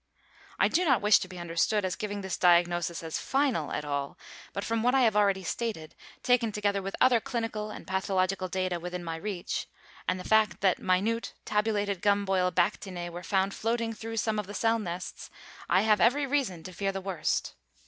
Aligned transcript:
I 0.57 0.67
do 0.67 0.83
not 0.83 0.99
wish 0.99 1.19
to 1.19 1.27
be 1.27 1.37
understood 1.37 1.85
as 1.85 1.95
giving 1.95 2.21
this 2.21 2.35
diagnosis 2.35 3.03
as 3.03 3.19
final 3.19 3.71
at 3.71 3.85
all, 3.85 4.17
but 4.51 4.63
from 4.63 4.81
what 4.81 4.95
I 4.95 5.01
have 5.01 5.15
already 5.15 5.43
stated, 5.43 5.93
taken 6.23 6.51
together 6.51 6.81
with 6.81 6.95
other 6.99 7.19
clinical 7.19 7.69
and 7.69 7.85
pathological 7.85 8.47
data 8.47 8.79
within 8.79 9.03
my 9.03 9.17
reach, 9.17 9.67
and 10.07 10.19
the 10.19 10.23
fact 10.27 10.61
that 10.61 10.79
minute, 10.79 11.35
tabulated 11.45 12.01
gumboil 12.01 12.49
bactinae 12.49 13.11
were 13.11 13.21
found 13.21 13.53
floating 13.53 13.93
through 13.93 14.17
some 14.17 14.39
of 14.39 14.47
the 14.47 14.55
cell 14.55 14.79
nests, 14.79 15.29
I 15.69 15.81
have 15.83 16.01
every 16.01 16.25
reason 16.25 16.63
to 16.63 16.73
fear 16.73 16.91
the 16.91 16.99
worst. 16.99 17.53